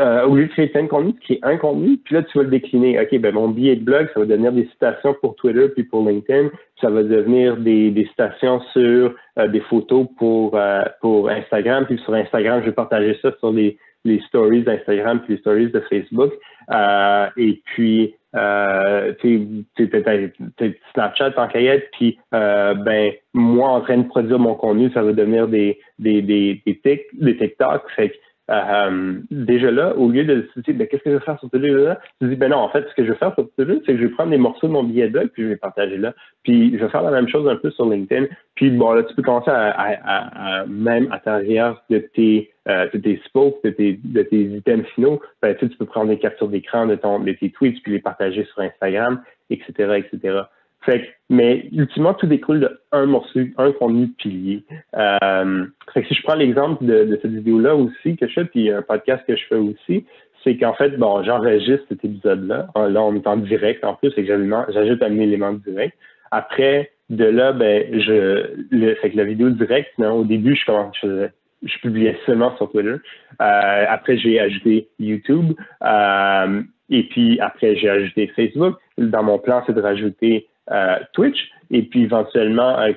euh, 0.00 0.26
au 0.26 0.34
lieu 0.34 0.46
de 0.46 0.52
créer 0.52 0.68
de 0.68 0.88
contenu, 0.88 1.14
tu 1.14 1.20
crées 1.20 1.40
un 1.42 1.56
contenu, 1.56 1.98
puis 1.98 2.14
là, 2.14 2.22
tu 2.22 2.38
vas 2.38 2.44
le 2.44 2.50
décliner. 2.50 3.00
OK, 3.00 3.18
ben 3.18 3.34
mon 3.34 3.48
billet 3.48 3.76
de 3.76 3.84
blog, 3.84 4.08
ça 4.14 4.20
va 4.20 4.26
devenir 4.26 4.52
des 4.52 4.66
citations 4.66 5.14
pour 5.20 5.36
Twitter 5.36 5.68
puis 5.68 5.84
pour 5.84 6.08
LinkedIn. 6.08 6.50
Ça 6.80 6.90
va 6.90 7.02
devenir 7.02 7.56
des, 7.56 7.90
des 7.90 8.04
citations 8.06 8.60
sur 8.72 9.14
euh, 9.38 9.48
des 9.48 9.60
photos 9.60 10.06
pour, 10.18 10.56
euh, 10.56 10.82
pour 11.00 11.28
Instagram. 11.28 11.86
Puis 11.86 11.98
sur 11.98 12.14
Instagram, 12.14 12.60
je 12.60 12.66
vais 12.66 12.72
partager 12.72 13.18
ça 13.22 13.30
sur 13.38 13.52
les 13.52 13.76
les 14.04 14.20
stories 14.28 14.62
d'Instagram 14.62 15.20
puis 15.20 15.34
les 15.34 15.40
stories 15.40 15.70
de 15.70 15.80
Facebook. 15.80 16.32
Euh, 16.72 17.28
et 17.36 17.60
puis, 17.64 18.14
euh, 18.34 19.12
sais, 19.22 20.78
Snapchat 20.92 21.32
en 21.36 21.48
cahier, 21.48 21.84
puis 21.92 22.18
euh, 22.34 22.74
ben 22.74 23.12
moi 23.32 23.70
en 23.70 23.80
train 23.80 23.98
de 23.98 24.08
produire 24.08 24.38
mon 24.38 24.54
contenu, 24.54 24.90
ça 24.92 25.02
va 25.02 25.12
devenir 25.12 25.48
des 25.48 25.78
des 25.98 26.22
des 26.22 26.62
des, 26.64 27.06
des 27.12 27.36
TikTok. 27.36 27.82
Fait 27.96 28.12
euh, 28.50 29.20
déjà 29.30 29.70
là, 29.70 29.96
au 29.96 30.10
lieu 30.10 30.24
de 30.24 30.48
se 30.54 30.60
dire, 30.60 30.74
ben, 30.74 30.86
qu'est-ce 30.86 31.02
que 31.02 31.10
je 31.10 31.16
vais 31.16 31.24
faire 31.24 31.38
sur 31.38 31.48
Twitter 31.48 31.70
là, 31.70 31.98
tu 32.20 32.28
dis, 32.28 32.36
ben 32.36 32.50
non, 32.50 32.58
en 32.58 32.68
fait, 32.68 32.86
ce 32.88 32.94
que 32.94 33.04
je 33.04 33.12
vais 33.12 33.18
faire 33.18 33.32
sur 33.34 33.48
Twitter, 33.56 33.80
c'est 33.86 33.92
que 33.92 33.98
je 33.98 34.02
vais 34.04 34.10
prendre 34.10 34.30
des 34.30 34.36
morceaux 34.36 34.66
de 34.66 34.72
mon 34.72 34.84
billet 34.84 35.08
blog, 35.08 35.30
puis 35.32 35.44
je 35.44 35.48
vais 35.48 35.56
partager 35.56 35.96
là. 35.96 36.12
Puis 36.42 36.76
je 36.76 36.84
vais 36.84 36.90
faire 36.90 37.02
la 37.02 37.10
même 37.10 37.28
chose 37.28 37.48
un 37.48 37.56
peu 37.56 37.70
sur 37.70 37.88
LinkedIn. 37.88 38.26
Puis 38.54 38.70
bon, 38.70 38.92
là, 38.92 39.02
tu 39.02 39.14
peux 39.14 39.22
commencer 39.22 39.50
à, 39.50 39.70
à, 39.70 40.60
à, 40.60 40.66
même 40.66 41.06
à 41.10 41.16
l'intérieur 41.16 41.82
de 41.88 41.98
tes, 41.98 42.52
euh, 42.68 42.86
de 42.92 42.98
tes 42.98 43.20
spokes, 43.24 43.64
de 43.64 43.70
tes, 43.70 43.98
de 44.04 44.22
tes 44.22 44.42
items 44.42 44.86
finaux, 44.94 45.22
ben, 45.40 45.54
tu, 45.54 45.60
sais, 45.60 45.72
tu 45.72 45.78
peux 45.78 45.86
prendre 45.86 46.10
des 46.10 46.18
captures 46.18 46.48
d'écran 46.48 46.86
de, 46.86 46.96
ton, 46.96 47.20
de 47.20 47.32
tes 47.32 47.50
tweets, 47.50 47.82
puis 47.82 47.92
les 47.92 48.00
partager 48.00 48.44
sur 48.44 48.60
Instagram, 48.60 49.22
etc., 49.48 50.04
etc. 50.04 50.42
Fait 50.84 51.14
mais 51.30 51.68
ultimement, 51.72 52.14
tout 52.14 52.26
découle 52.26 52.60
d'un 52.92 53.06
morceau, 53.06 53.40
un 53.56 53.72
contenu 53.72 54.08
pilier. 54.08 54.62
Euh, 54.94 55.66
fait 55.92 56.02
que 56.02 56.08
si 56.08 56.14
je 56.14 56.22
prends 56.22 56.34
l'exemple 56.34 56.84
de, 56.84 57.04
de, 57.04 57.18
cette 57.22 57.32
vidéo-là 57.32 57.74
aussi 57.74 58.16
que 58.16 58.28
je 58.28 58.34
fais, 58.34 58.44
puis 58.44 58.70
un 58.70 58.82
podcast 58.82 59.24
que 59.26 59.34
je 59.34 59.44
fais 59.48 59.56
aussi, 59.56 60.04
c'est 60.42 60.56
qu'en 60.58 60.74
fait, 60.74 60.90
bon, 60.98 61.22
j'enregistre 61.22 61.86
cet 61.88 62.04
épisode-là. 62.04 62.68
Là, 62.76 63.02
on 63.02 63.14
est 63.14 63.26
en 63.26 63.38
direct 63.38 63.82
en 63.84 63.94
plus, 63.94 64.12
et 64.18 64.26
j'ajoute 64.26 65.02
un 65.02 65.18
élément 65.18 65.54
direct. 65.54 65.96
Après, 66.30 66.90
de 67.08 67.24
là, 67.24 67.52
ben, 67.52 68.00
je, 68.00 68.50
le, 68.70 68.94
fait 68.96 69.10
que 69.10 69.16
la 69.16 69.24
vidéo 69.24 69.48
directe, 69.48 69.98
au 69.98 70.24
début, 70.24 70.54
je 70.54 70.66
commence, 70.66 70.94
je 71.02 71.28
je 71.64 71.78
publiais 71.78 72.16
seulement 72.26 72.54
sur 72.56 72.70
Twitter. 72.70 72.96
Euh, 73.40 73.84
après, 73.88 74.16
j'ai 74.18 74.38
ajouté 74.38 74.88
YouTube. 74.98 75.52
Euh, 75.82 76.62
et 76.90 77.04
puis 77.04 77.40
après, 77.40 77.76
j'ai 77.76 77.88
ajouté 77.88 78.26
Facebook. 78.36 78.76
Dans 78.98 79.22
mon 79.22 79.38
plan, 79.38 79.62
c'est 79.66 79.72
de 79.72 79.80
rajouter 79.80 80.46
euh, 80.70 80.96
Twitch. 81.12 81.50
Et 81.70 81.82
puis 81.82 82.04
éventuellement, 82.04 82.78
euh, 82.78 82.92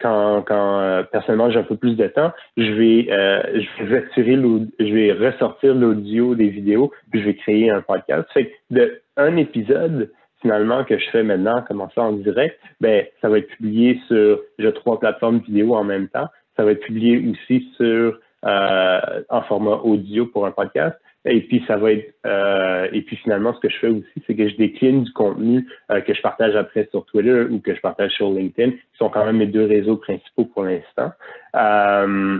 quand, 0.00 0.42
quand 0.46 0.80
euh, 0.80 1.02
personnellement 1.04 1.50
j'ai 1.50 1.58
un 1.58 1.64
peu 1.64 1.76
plus 1.76 1.96
de 1.96 2.06
temps, 2.08 2.32
je 2.56 2.72
vais, 2.72 3.06
je 3.08 3.84
vais 3.84 4.00
retirer 4.00 4.36
je 4.78 4.92
vais 4.92 5.12
ressortir 5.12 5.74
l'audio 5.74 6.34
des 6.34 6.48
vidéos, 6.48 6.92
puis 7.10 7.20
je 7.20 7.26
vais 7.26 7.34
créer 7.36 7.70
un 7.70 7.82
podcast. 7.82 8.26
Fait 8.32 8.46
que 8.46 8.52
de 8.70 9.00
un 9.16 9.36
épisode, 9.36 10.10
finalement, 10.42 10.84
que 10.84 10.98
je 10.98 11.08
fais 11.10 11.22
maintenant, 11.22 11.62
commencer 11.62 12.00
en 12.00 12.12
direct, 12.12 12.58
ben, 12.80 13.06
ça 13.22 13.28
va 13.28 13.38
être 13.38 13.48
publié 13.48 13.98
sur, 14.08 14.40
j'ai 14.58 14.72
trois 14.74 15.00
plateformes 15.00 15.38
vidéo 15.38 15.74
en 15.74 15.84
même 15.84 16.08
temps. 16.08 16.28
Ça 16.56 16.64
va 16.64 16.72
être 16.72 16.80
publié 16.80 17.22
aussi 17.30 17.66
sur, 17.76 18.18
en 18.42 19.42
format 19.42 19.76
audio 19.82 20.26
pour 20.26 20.46
un 20.46 20.50
podcast. 20.52 20.96
Et 21.26 21.40
puis 21.40 21.62
ça 21.66 21.76
va 21.76 21.92
être 21.92 22.14
euh, 22.24 22.88
et 22.92 23.02
puis 23.02 23.16
finalement 23.16 23.52
ce 23.52 23.60
que 23.60 23.68
je 23.68 23.78
fais 23.78 23.88
aussi, 23.88 24.22
c'est 24.26 24.34
que 24.34 24.48
je 24.48 24.56
décline 24.56 25.02
du 25.02 25.12
contenu 25.12 25.66
euh, 25.90 26.00
que 26.00 26.14
je 26.14 26.22
partage 26.22 26.54
après 26.54 26.88
sur 26.92 27.04
Twitter 27.06 27.46
ou 27.50 27.58
que 27.58 27.74
je 27.74 27.80
partage 27.80 28.12
sur 28.12 28.30
LinkedIn, 28.30 28.70
qui 28.70 28.98
sont 28.98 29.10
quand 29.10 29.24
même 29.24 29.38
mes 29.38 29.46
deux 29.46 29.66
réseaux 29.66 29.96
principaux 29.96 30.44
pour 30.44 30.62
l'instant. 30.62 31.10
Euh, 31.56 32.38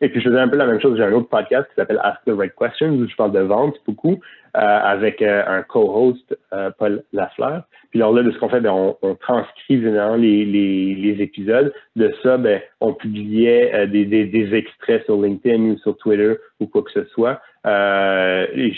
et 0.00 0.08
puis 0.08 0.20
je 0.20 0.28
faisais 0.28 0.40
un 0.40 0.48
peu 0.48 0.56
la 0.56 0.66
même 0.66 0.80
chose. 0.80 0.96
J'ai 0.96 1.04
un 1.04 1.12
autre 1.12 1.28
podcast 1.28 1.68
qui 1.68 1.76
s'appelle 1.76 2.00
Ask 2.02 2.18
the 2.26 2.32
Right 2.36 2.52
Questions 2.58 2.90
où 2.90 3.08
je 3.08 3.16
parle 3.16 3.32
de 3.32 3.40
vente 3.40 3.76
beaucoup 3.86 4.20
avec 4.52 5.22
un 5.22 5.62
co-host 5.62 6.36
Paul 6.78 7.02
Lafleur. 7.12 7.62
Puis 7.90 8.00
alors 8.00 8.14
là, 8.14 8.22
de 8.22 8.30
ce 8.30 8.38
qu'on 8.38 8.48
fait, 8.48 8.60
ben, 8.60 8.72
on, 8.72 8.96
on, 9.00 9.14
transcrit 9.14 9.74
évidemment 9.74 10.16
les, 10.16 10.44
les, 10.44 10.94
les, 10.94 11.22
épisodes. 11.22 11.72
De 11.94 12.12
ça, 12.22 12.36
ben, 12.36 12.60
on 12.80 12.92
publiait 12.92 13.86
des, 13.86 14.04
des, 14.04 14.26
des, 14.26 14.54
extraits 14.54 15.04
sur 15.04 15.20
LinkedIn 15.20 15.62
ou 15.62 15.78
sur 15.78 15.96
Twitter 15.96 16.34
ou 16.60 16.66
quoi 16.66 16.82
que 16.82 16.90
ce 16.90 17.04
soit. 17.06 17.40
Euh, 17.66 18.46
et 18.54 18.74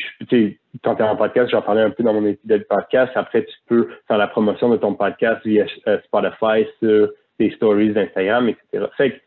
quand 0.83 0.95
tu 0.95 1.03
es 1.03 1.07
en 1.07 1.17
podcast, 1.17 1.51
j'en 1.51 1.63
parlais 1.63 1.83
un 1.83 1.91
peu 1.91 2.03
dans 2.03 2.15
mon 2.15 2.27
épisode 2.27 2.61
de 2.61 2.65
podcast. 2.65 3.13
Après, 3.15 3.45
tu 3.45 3.55
peux 3.67 3.89
faire 4.07 4.19
la 4.19 4.29
promotion 4.29 4.69
de 4.71 4.77
ton 4.77 4.95
podcast 4.95 5.41
via 5.45 5.67
euh, 5.87 5.99
Spotify 6.05 6.67
sur 6.81 7.11
tes 7.39 7.51
stories 7.53 7.93
d'Instagram, 7.93 8.49
etc. 8.49 8.87
Fait 8.97 9.11
que, 9.11 9.19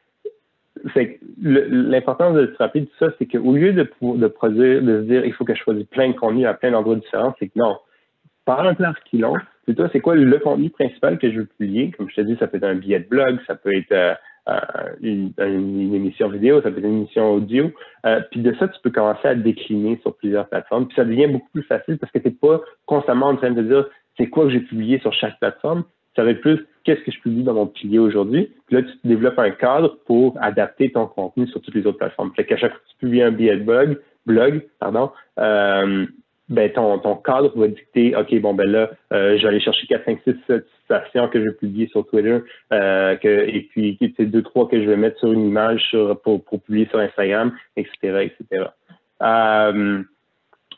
l'importance 1.42 2.36
de 2.36 2.48
se 2.48 2.58
rappeler 2.58 2.82
de 2.82 2.90
ça, 2.98 3.08
c'est 3.20 3.26
qu'au 3.28 3.54
lieu 3.54 3.74
de, 3.74 3.84
produire, 3.84 4.82
de 4.82 5.02
se 5.02 5.06
dire 5.06 5.26
il 5.26 5.34
faut 5.34 5.46
que 5.46 5.54
je 5.54 5.62
choisisse 5.62 5.86
plein 5.88 6.10
de 6.10 6.16
contenu 6.16 6.46
à 6.48 6.54
plein 6.54 6.72
d'endroits 6.72 6.96
différents, 6.96 7.36
c'est 7.40 7.48
que 7.48 7.60
non, 7.60 7.78
parle 8.46 8.68
un 8.68 8.94
ce 8.94 9.10
qu'ils 9.10 9.26
ont. 9.26 9.36
C'est 9.68 9.76
toi, 9.76 9.90
c'est 9.92 10.00
quoi 10.00 10.16
le 10.16 10.40
contenu 10.40 10.70
principal 10.70 11.20
que 11.20 11.32
je 11.32 11.40
veux 11.40 11.46
publier? 11.46 11.92
Comme 11.92 12.10
je 12.10 12.16
te 12.16 12.22
dis, 12.22 12.36
ça 12.38 12.48
peut 12.48 12.58
être 12.58 12.64
un 12.64 12.76
billet 12.76 13.00
de 13.00 13.08
blog, 13.08 13.40
ça 13.46 13.56
peut 13.56 13.76
être 13.76 13.92
euh, 13.92 14.14
une, 15.02 15.32
une, 15.38 15.94
émission 15.94 16.30
vidéo, 16.30 16.62
ça 16.62 16.72
peut 16.72 16.80
être 16.80 16.86
une 16.86 17.00
émission 17.00 17.34
audio. 17.34 17.72
Euh, 18.06 18.22
puis 18.32 18.42
de 18.42 18.54
ça, 18.56 18.68
tu 18.68 18.80
peux 18.82 18.90
commencer 18.90 19.28
à 19.28 19.36
décliner 19.36 20.00
sur 20.02 20.16
plusieurs 20.16 20.48
plateformes. 20.48 20.88
Puis 20.88 20.96
ça 20.96 21.06
devient 21.06 21.28
beaucoup 21.28 21.50
plus 21.54 21.64
facile 21.64 21.98
parce 21.98 22.12
que 22.12 22.20
tu 22.20 22.28
n'es 22.28 22.34
pas 22.34 22.62
constamment 22.86 23.28
en 23.28 23.36
train 23.36 23.52
de 23.52 23.62
dire 23.62 23.86
c'est 24.18 24.28
quoi 24.28 24.46
que 24.46 24.52
j'ai 24.52 24.60
publié 24.60 25.00
sur 25.00 25.14
chaque 25.14 25.40
plateforme? 25.40 25.84
Ça 26.16 26.24
va 26.24 26.34
plus 26.34 26.66
qu'est-ce 26.84 27.02
que 27.02 27.12
je 27.12 27.20
publie 27.22 27.44
dans 27.44 27.54
mon 27.54 27.68
pilier 27.68 28.00
aujourd'hui? 28.00 28.52
Puis 28.68 28.76
là, 28.76 28.84
tu 28.84 28.92
développes 29.04 29.40
un 29.40 29.52
cadre 29.52 29.98
pour 30.06 30.38
adapter 30.42 30.92
ton 30.92 31.08
contenu 31.08 31.48
sur 31.48 31.62
toutes 31.62 31.76
les 31.76 31.86
autres 31.86 32.00
plateformes. 32.00 32.32
Fait 32.36 32.46
qu'à 32.46 32.58
chaque 32.58 32.72
fois 32.72 32.80
que 32.80 32.92
tu 32.92 32.98
publies 32.98 33.22
un 33.22 33.32
billet 33.32 33.58
de 33.58 33.64
blog, 33.64 34.00
blog, 34.26 34.68
pardon, 34.80 35.12
euh, 35.40 36.06
ben 36.52 36.70
ton, 36.72 37.00
ton 37.00 37.16
cadre 37.16 37.58
va 37.58 37.68
dicter, 37.68 38.16
OK, 38.16 38.40
bon, 38.42 38.54
ben 38.54 38.70
là, 38.70 38.92
euh, 39.14 39.38
je 39.38 39.42
vais 39.42 39.48
aller 39.48 39.62
chercher 39.62 39.88
4, 39.88 40.06
5, 40.06 40.20
6, 40.26 40.36
7 40.48 40.66
citations 40.82 41.28
que 41.30 41.40
je 41.40 41.46
vais 41.46 41.56
publier 41.56 41.88
sur 41.88 42.06
Twitter, 42.06 42.40
euh, 42.74 43.16
que, 43.16 43.28
et 43.28 43.68
puis 43.72 43.98
c'est 44.18 44.26
deux, 44.26 44.44
trois 44.44 44.68
que 44.68 44.80
je 44.80 44.88
vais 44.88 44.98
mettre 44.98 45.18
sur 45.20 45.32
une 45.32 45.48
image 45.48 45.82
sur, 45.90 46.20
pour, 46.22 46.44
pour 46.44 46.62
publier 46.62 46.88
sur 46.88 47.00
Instagram, 47.00 47.54
etc., 47.78 48.30
etc. 48.30 48.66
Euh, 49.22 50.04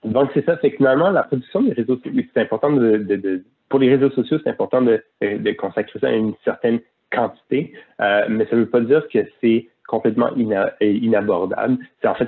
donc, 0.05 0.29
c'est 0.33 0.45
ça, 0.45 0.59
c'est 0.61 0.71
que 0.71 0.77
finalement, 0.77 1.09
la 1.09 1.23
production 1.23 1.63
des 1.63 1.73
réseaux 1.73 1.97
sociaux, 1.97 2.21
c'est 2.33 2.41
important 2.41 2.71
de, 2.71 2.97
de, 2.97 3.15
de, 3.15 3.43
pour 3.69 3.79
les 3.79 3.89
réseaux 3.89 4.11
sociaux, 4.11 4.37
c'est 4.43 4.49
important 4.49 4.81
de, 4.81 5.03
de, 5.21 5.51
consacrer 5.53 5.99
ça 5.99 6.07
à 6.09 6.11
une 6.11 6.35
certaine 6.43 6.81
quantité, 7.11 7.73
euh, 8.01 8.25
mais 8.29 8.45
ça 8.45 8.55
ne 8.55 8.61
veut 8.61 8.69
pas 8.69 8.81
dire 8.81 9.07
que 9.07 9.19
c'est 9.41 9.67
complètement 9.87 10.29
inabordable. 10.81 11.77
En 12.03 12.15
fait, 12.15 12.27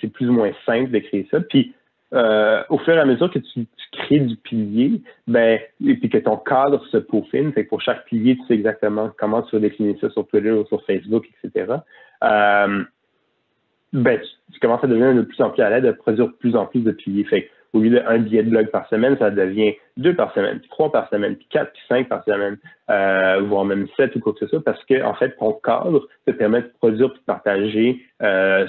c'est 0.00 0.12
plus 0.12 0.28
ou 0.28 0.32
moins 0.32 0.52
simple 0.64 0.90
de 0.90 0.98
créer 1.00 1.26
ça. 1.30 1.40
Puis, 1.40 1.74
euh, 2.16 2.62
au 2.70 2.78
fur 2.78 2.94
et 2.94 2.98
à 2.98 3.04
mesure 3.04 3.30
que 3.30 3.38
tu, 3.38 3.66
crées 3.92 4.20
du 4.20 4.36
pilier, 4.36 5.02
ben, 5.26 5.58
et 5.84 5.94
puis 5.96 6.08
que 6.08 6.18
ton 6.18 6.38
cadre 6.38 6.84
se 6.86 6.96
peaufine, 6.96 7.52
que 7.52 7.60
pour 7.60 7.82
chaque 7.82 8.06
pilier, 8.06 8.36
tu 8.36 8.46
sais 8.46 8.54
exactement 8.54 9.10
comment 9.18 9.42
tu 9.42 9.56
vas 9.56 9.60
décliner 9.60 9.98
ça 10.00 10.08
sur 10.10 10.26
Twitter 10.26 10.50
ou 10.50 10.64
sur 10.66 10.82
Facebook, 10.84 11.26
etc. 11.44 11.74
Euh, 12.24 12.84
ben, 13.92 14.20
tu, 14.52 14.60
commences 14.60 14.82
à 14.82 14.86
devenir 14.86 15.14
de 15.14 15.22
plus 15.22 15.42
en 15.42 15.50
plus 15.50 15.62
à 15.62 15.70
l'aide 15.70 15.84
de 15.84 15.92
produire 15.92 16.28
de 16.28 16.32
plus 16.32 16.56
en 16.56 16.66
plus 16.66 16.80
de 16.80 16.92
piliers. 16.92 17.24
Fait 17.24 17.50
au 17.72 17.80
lieu 17.80 17.90
d'un 17.90 18.18
billet 18.18 18.42
de 18.42 18.50
blog 18.50 18.70
par 18.70 18.88
semaine, 18.88 19.18
ça 19.18 19.30
devient 19.30 19.74
deux 19.98 20.14
par 20.14 20.32
semaine, 20.32 20.60
puis 20.60 20.70
trois 20.70 20.90
par 20.90 21.10
semaine, 21.10 21.36
puis 21.36 21.46
quatre, 21.50 21.72
puis 21.72 21.82
cinq 21.88 22.08
par 22.08 22.24
semaine, 22.24 22.56
euh, 22.88 23.42
voire 23.42 23.66
même 23.66 23.86
sept 23.96 24.16
ou 24.16 24.20
quoi 24.20 24.32
que 24.32 24.38
ce 24.38 24.46
soit, 24.46 24.64
parce 24.64 24.82
que 24.84 24.94
fait, 25.18 25.36
ton 25.36 25.52
cadre 25.62 26.08
te 26.26 26.32
permet 26.32 26.62
de 26.62 26.72
produire 26.80 27.08
et 27.08 27.18
de 27.18 27.24
partager 27.26 28.06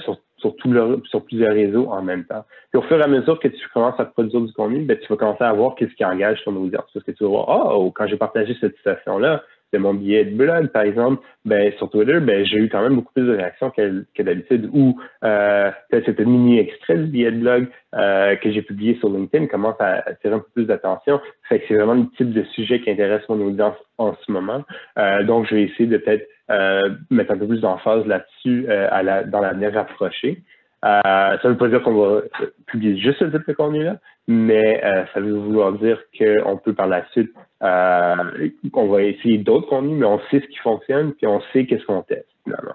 sur 0.04 0.18
sur, 0.38 0.56
tout 0.56 0.70
le, 0.70 1.02
sur 1.04 1.24
plusieurs 1.24 1.52
réseaux 1.52 1.88
en 1.90 2.02
même 2.02 2.24
temps. 2.24 2.44
Puis 2.70 2.78
au 2.78 2.82
fur 2.82 2.98
et 2.98 3.02
à 3.02 3.08
mesure 3.08 3.38
que 3.38 3.48
tu 3.48 3.68
commences 3.72 3.98
à 3.98 4.04
produire 4.04 4.40
du 4.40 4.52
contenu, 4.52 4.84
ben, 4.84 4.96
tu 4.98 5.08
vas 5.08 5.16
commencer 5.16 5.44
à 5.44 5.52
voir 5.52 5.74
qu'est-ce 5.74 5.94
qui 5.94 6.04
engage 6.04 6.42
ton 6.44 6.54
audience. 6.56 6.84
Parce 6.92 7.04
que 7.04 7.12
tu 7.12 7.24
vas 7.24 7.30
voir, 7.30 7.78
oh, 7.78 7.90
quand 7.90 8.06
j'ai 8.06 8.16
partagé 8.16 8.56
cette 8.60 8.76
situation-là, 8.76 9.42
de 9.72 9.78
mon 9.78 9.94
billet 9.94 10.24
de 10.24 10.36
blog, 10.36 10.68
par 10.68 10.82
exemple, 10.82 11.22
ben, 11.44 11.72
sur 11.76 11.90
Twitter, 11.90 12.20
ben, 12.20 12.44
j'ai 12.44 12.56
eu 12.56 12.68
quand 12.68 12.82
même 12.82 12.96
beaucoup 12.96 13.12
plus 13.12 13.26
de 13.26 13.36
réactions 13.36 13.70
que, 13.70 14.22
d'habitude. 14.22 14.70
Ou 14.72 14.98
euh, 15.24 15.70
peut-être 15.90 16.20
mini 16.24 16.58
extrait 16.58 16.96
du 16.96 17.06
billet 17.06 17.32
de 17.32 17.40
blog 17.40 17.68
euh, 17.94 18.36
que 18.36 18.50
j'ai 18.50 18.62
publié 18.62 18.96
sur 18.96 19.08
LinkedIn 19.08 19.46
commence 19.46 19.80
à 19.80 20.02
attirer 20.06 20.34
un 20.34 20.38
peu 20.38 20.50
plus 20.54 20.66
d'attention. 20.66 21.20
Fait 21.48 21.60
que 21.60 21.64
c'est 21.68 21.74
vraiment 21.74 21.94
le 21.94 22.06
type 22.16 22.32
de 22.32 22.42
sujet 22.54 22.80
qui 22.80 22.90
intéresse 22.90 23.22
mon 23.28 23.40
audience 23.46 23.76
en 23.98 24.14
ce 24.14 24.32
moment. 24.32 24.64
Euh, 24.98 25.22
donc, 25.24 25.46
je 25.48 25.54
vais 25.54 25.62
essayer 25.64 25.86
de 25.86 25.98
peut-être 25.98 26.28
euh, 26.50 26.90
mettre 27.10 27.32
un 27.32 27.38
peu 27.38 27.46
plus 27.46 27.60
d'emphase 27.60 28.06
là-dessus 28.06 28.66
euh, 28.68 29.02
la, 29.02 29.24
dans 29.24 29.40
l'avenir 29.40 29.72
rapproché. 29.74 30.42
Euh, 30.84 31.00
ça 31.02 31.40
ne 31.44 31.50
veut 31.50 31.56
pas 31.56 31.68
dire 31.68 31.82
qu'on 31.82 31.94
va 31.94 32.22
publier 32.66 32.96
juste 32.98 33.18
ce 33.18 33.24
type 33.24 33.46
de 33.46 33.52
contenu-là, 33.52 33.96
mais 34.28 34.82
euh, 34.84 35.04
ça 35.12 35.20
veut 35.20 35.32
vouloir 35.32 35.72
dire 35.72 35.98
qu'on 36.16 36.56
peut 36.56 36.72
par 36.72 36.86
la 36.86 37.04
suite, 37.10 37.32
euh, 37.62 38.48
on 38.72 38.86
va 38.86 39.02
essayer 39.02 39.38
d'autres 39.38 39.68
contenus, 39.68 39.98
mais 39.98 40.06
on 40.06 40.20
sait 40.30 40.40
ce 40.40 40.46
qui 40.46 40.58
fonctionne, 40.58 41.14
puis 41.14 41.26
on 41.26 41.40
sait 41.52 41.66
qu'est-ce 41.66 41.84
qu'on 41.84 42.02
teste 42.02 42.28
finalement. 42.44 42.74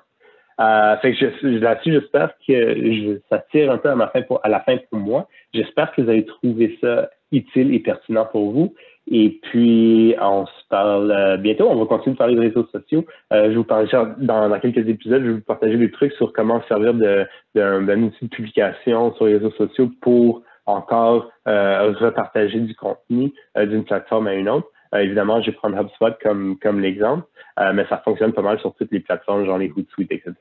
Euh, 0.59 0.97
fait 0.97 1.13
que 1.13 1.45
là-dessus, 1.45 1.93
j'espère 1.93 2.33
que 2.45 2.75
je, 2.75 3.19
ça 3.29 3.39
tire 3.51 3.71
un 3.71 3.77
peu 3.77 3.89
à, 3.89 3.95
ma 3.95 4.07
fin 4.07 4.21
pour, 4.21 4.39
à 4.43 4.49
la 4.49 4.59
fin 4.59 4.77
pour 4.89 4.99
moi. 4.99 5.27
J'espère 5.53 5.91
que 5.93 6.01
vous 6.01 6.09
avez 6.09 6.25
trouvé 6.25 6.77
ça 6.81 7.09
utile 7.31 7.73
et 7.73 7.79
pertinent 7.79 8.25
pour 8.25 8.51
vous. 8.51 8.75
Et 9.11 9.39
puis, 9.43 10.15
on 10.21 10.45
se 10.45 10.67
parle 10.69 11.11
euh, 11.11 11.37
bientôt. 11.37 11.69
On 11.69 11.75
va 11.75 11.85
continuer 11.85 12.13
de 12.13 12.17
parler 12.17 12.35
de 12.35 12.39
réseaux 12.39 12.65
sociaux. 12.67 13.05
Euh, 13.33 13.51
je 13.51 13.57
vous 13.57 13.63
parle 13.63 13.87
dans, 14.19 14.49
dans, 14.49 14.59
quelques 14.59 14.87
épisodes, 14.87 15.21
je 15.21 15.27
vais 15.27 15.33
vous 15.33 15.41
partager 15.41 15.77
des 15.77 15.91
trucs 15.91 16.13
sur 16.13 16.31
comment 16.31 16.61
servir 16.67 16.93
d'un 16.93 18.03
outil 18.03 18.25
de 18.25 18.29
publication 18.29 19.13
sur 19.15 19.25
les 19.25 19.33
réseaux 19.35 19.51
sociaux 19.51 19.89
pour 20.01 20.41
encore 20.65 21.29
euh, 21.47 21.91
repartager 21.99 22.59
du 22.61 22.73
contenu 22.75 23.33
euh, 23.57 23.65
d'une 23.65 23.83
plateforme 23.83 24.27
à 24.27 24.33
une 24.35 24.47
autre. 24.47 24.67
évidemment, 24.95 25.41
je 25.41 25.47
vais 25.47 25.57
prendre 25.57 25.77
HubSpot 25.77 26.13
comme, 26.21 26.57
comme 26.59 26.79
l'exemple, 26.79 27.25
mais 27.73 27.85
ça 27.89 27.97
fonctionne 27.97 28.31
pas 28.31 28.41
mal 28.41 28.59
sur 28.59 28.73
toutes 28.75 28.91
les 28.91 28.99
plateformes, 28.99 29.45
genre 29.45 29.57
les 29.57 29.69
Hootsuite, 29.69 30.11
etc. 30.11 30.33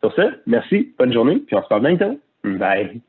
Sur 0.00 0.12
ce, 0.14 0.22
merci, 0.46 0.94
bonne 0.98 1.12
journée, 1.12 1.38
puis 1.46 1.54
on 1.56 1.62
se 1.62 1.68
parle 1.68 1.82
bientôt. 1.82 2.18
Bye. 2.44 3.02